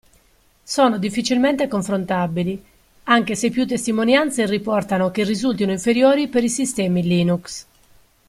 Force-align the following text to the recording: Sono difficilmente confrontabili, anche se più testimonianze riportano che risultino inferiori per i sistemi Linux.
Sono 0.63 0.97
difficilmente 0.97 1.67
confrontabili, 1.67 2.59
anche 3.03 3.35
se 3.35 3.51
più 3.51 3.67
testimonianze 3.67 4.47
riportano 4.47 5.11
che 5.11 5.23
risultino 5.23 5.71
inferiori 5.71 6.27
per 6.27 6.43
i 6.43 6.49
sistemi 6.49 7.03
Linux. 7.03 7.65